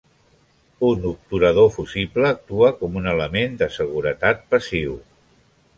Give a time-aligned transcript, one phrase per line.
[0.87, 4.99] Un obturador fusible actua com un element de seguretat passiu.